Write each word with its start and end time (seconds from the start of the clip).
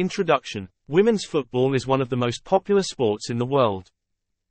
Introduction 0.00 0.70
Women's 0.88 1.26
football 1.26 1.74
is 1.74 1.86
one 1.86 2.00
of 2.00 2.08
the 2.08 2.16
most 2.16 2.42
popular 2.42 2.82
sports 2.82 3.28
in 3.28 3.36
the 3.36 3.44
world. 3.44 3.90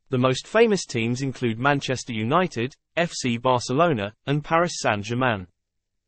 The 0.10 0.18
most 0.20 0.46
famous 0.46 0.86
teams 0.86 1.24
include 1.24 1.58
Manchester 1.58 2.14
United, 2.14 2.76
FC 2.96 3.42
Barcelona, 3.42 4.14
and 4.28 4.44
Paris 4.44 4.74
Saint-Germain. 4.76 5.48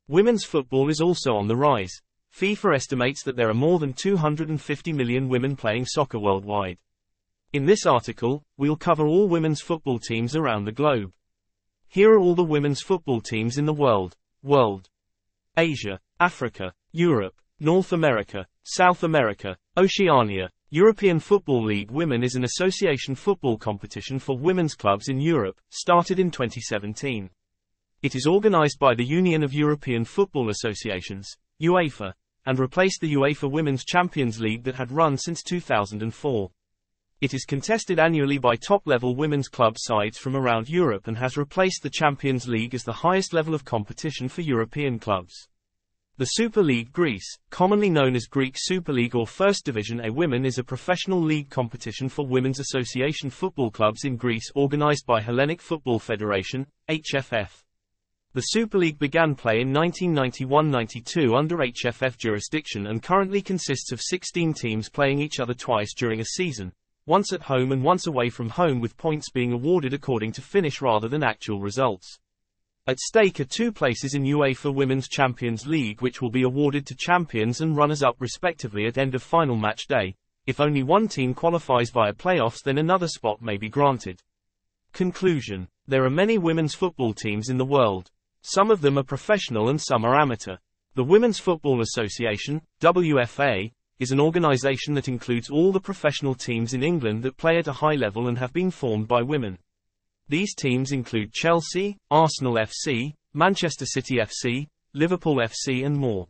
Women's 0.07 0.43
football 0.43 0.91
is 0.91 1.01
also 1.01 1.33
on 1.33 1.47
the 1.47 1.55
rise. 1.55 2.04
FIFA 2.31 2.75
estimates 2.75 3.23
that 3.23 3.35
there 3.35 3.49
are 3.49 3.55
more 3.55 3.79
than 3.79 3.93
250 3.93 4.93
million 4.93 5.27
women 5.27 5.55
playing 5.55 5.88
soccer 5.88 6.20
worldwide. 6.20 6.78
In 7.52 7.66
this 7.66 7.88
article, 7.88 8.46
we'll 8.58 8.76
cover 8.76 9.08
all 9.08 9.28
women's 9.28 9.62
football 9.62 9.98
teams 9.98 10.36
around 10.36 10.66
the 10.66 10.71
globe. 10.71 11.12
Here 11.88 12.14
are 12.14 12.20
all 12.20 12.36
the 12.36 12.44
women's 12.44 12.84
football 12.84 13.21
teams 13.21 13.58
in 13.58 13.66
the 13.66 13.73
world. 13.73 14.16
World. 14.44 14.88
Asia, 15.58 16.00
Africa, 16.20 16.76
Europe, 16.92 17.42
North 17.64 17.93
America, 17.93 18.48
South 18.64 19.04
America, 19.04 19.55
Oceania. 19.77 20.50
European 20.71 21.20
Football 21.20 21.63
League 21.63 21.91
Women 21.91 22.23
is 22.23 22.34
an 22.34 22.44
association 22.44 23.13
football 23.13 23.55
competition 23.55 24.18
for 24.18 24.35
women's 24.35 24.73
clubs 24.73 25.09
in 25.09 25.20
Europe, 25.20 25.62
started 25.70 26.18
in 26.18 26.32
2017. 26.32 27.30
It 28.02 28.16
is 28.16 28.26
organized 28.26 28.80
by 28.80 28.95
the 28.95 29.05
Union 29.05 29.44
of 29.44 29.54
European 29.54 30.05
Football 30.05 30.49
Associations, 30.49 31.38
UEFA, 31.62 32.13
and 32.48 32.58
replaced 32.58 32.99
the 32.99 33.13
UEFA 33.13 33.52
Women's 33.52 33.85
Champions 33.85 34.41
League 34.41 34.63
that 34.63 34.73
had 34.73 34.91
run 34.91 35.16
since 35.16 35.43
2004. 35.43 36.49
It 37.21 37.35
is 37.35 37.46
contested 37.46 37.99
annually 37.99 38.40
by 38.40 38.55
top-level 38.55 39.16
women's 39.16 39.49
club 39.49 39.76
sides 39.77 40.18
from 40.18 40.35
around 40.35 40.68
Europe 40.68 41.07
and 41.07 41.20
has 41.20 41.38
replaced 41.38 41.84
the 41.84 41.91
Champions 41.91 42.48
League 42.48 42.73
as 42.73 42.82
the 42.82 42.91
highest 42.91 43.34
level 43.34 43.54
of 43.54 43.66
competition 43.66 44.30
for 44.30 44.41
European 44.41 44.98
clubs. 44.98 45.48
The 46.21 46.38
Super 46.38 46.61
League 46.61 46.93
Greece, 46.93 47.39
commonly 47.49 47.89
known 47.89 48.16
as 48.16 48.27
Greek 48.27 48.53
Super 48.55 48.93
League 48.93 49.16
or 49.16 49.25
First 49.25 49.66
Division 49.66 50.05
A 50.05 50.12
Women 50.12 50.45
is 50.45 50.59
a 50.59 50.63
professional 50.63 51.20
league 51.20 51.49
competition 51.49 52.09
for 52.09 52.27
women's 52.27 52.59
association 52.59 53.32
football 53.32 53.71
clubs 53.71 54.04
in 54.05 54.18
Greece 54.18 54.51
organized 54.54 55.07
by 55.07 55.20
Hellenic 55.20 55.59
Football 55.59 55.98
Federation, 55.98 56.68
HFF. 56.87 57.63
The 58.34 58.41
Super 58.41 58.77
League 58.77 58.99
began 58.99 59.34
play 59.34 59.62
in 59.62 59.73
1991-92 59.73 61.35
under 61.35 61.57
HFF 61.57 62.20
jurisdiction 62.20 62.85
and 62.85 63.01
currently 63.01 63.41
consists 63.41 63.91
of 63.91 63.99
16 63.99 64.53
teams 64.53 64.90
playing 64.90 65.19
each 65.19 65.40
other 65.40 65.56
twice 65.56 65.91
during 65.96 66.19
a 66.19 66.25
season, 66.25 66.72
once 67.07 67.34
at 67.34 67.41
home 67.41 67.72
and 67.72 67.84
once 67.84 68.06
away 68.06 68.29
from 68.29 68.50
home 68.50 68.79
with 68.79 68.96
points 68.96 69.31
being 69.31 69.53
awarded 69.53 69.91
according 69.91 70.34
to 70.34 70.41
finish 70.44 70.84
rather 70.84 71.07
than 71.07 71.24
actual 71.24 71.59
results. 71.59 72.19
At 72.91 73.00
stake 73.00 73.39
are 73.39 73.45
two 73.45 73.72
places 73.72 74.16
in 74.16 74.25
UEFA 74.25 74.75
Women's 74.75 75.07
Champions 75.07 75.66
League 75.66 76.01
which 76.01 76.22
will 76.22 76.29
be 76.29 76.41
awarded 76.41 76.85
to 76.88 76.94
champions 76.94 77.61
and 77.61 77.78
runners-up 77.78 78.17
respectively 78.19 78.85
at 78.85 78.97
end 78.97 79.16
of 79.16 79.23
final 79.23 79.56
match 79.56 79.88
day. 79.88 80.13
If 80.45 80.59
only 80.59 80.84
one 80.84 81.07
team 81.07 81.34
qualifies 81.34 81.89
via 81.89 82.12
playoffs 82.12 82.62
then 82.62 82.78
another 82.78 83.07
spot 83.07 83.41
may 83.41 83.56
be 83.56 83.69
granted. 83.69 84.22
Conclusion. 84.91 85.69
There 85.88 86.03
are 86.03 86.09
many 86.09 86.38
women's 86.38 86.75
football 86.75 87.13
teams 87.13 87.47
in 87.47 87.57
the 87.57 87.63
world. 87.63 88.12
Some 88.41 88.69
of 88.69 88.81
them 88.81 88.97
are 88.97 89.03
professional 89.03 89.69
and 89.69 89.79
some 89.79 90.03
are 90.03 90.19
amateur. 90.19 90.57
The 90.95 91.06
Women's 91.06 91.39
Football 91.39 91.79
Association, 91.79 92.62
WFA, 92.81 93.72
is 94.00 94.12
an 94.12 94.19
organization 94.19 94.95
that 94.95 95.07
includes 95.07 95.50
all 95.50 95.72
the 95.72 95.79
professional 95.79 96.35
teams 96.35 96.73
in 96.73 96.84
England 96.84 97.23
that 97.23 97.38
play 97.38 97.57
at 97.57 97.69
a 97.69 97.79
high 97.79 97.95
level 97.95 98.28
and 98.28 98.38
have 98.38 98.51
been 98.51 98.69
formed 98.69 99.07
by 99.07 99.22
women. 99.22 99.59
These 100.30 100.56
teams 100.56 100.91
include 100.91 101.34
Chelsea, 101.34 101.97
Arsenal 102.09 102.56
FC, 102.56 103.14
Manchester 103.34 103.86
City 103.86 104.18
FC, 104.18 104.68
Liverpool 104.94 105.38
FC 105.38 105.86
and 105.86 105.96
more. 105.96 106.28